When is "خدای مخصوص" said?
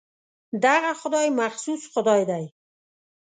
1.01-1.81